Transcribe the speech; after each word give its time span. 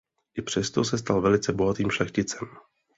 I 0.37 0.41
přesto 0.41 0.83
se 0.83 0.97
stal 0.97 1.21
velice 1.21 1.53
bohatým 1.53 1.91
šlechticem. 1.91 2.47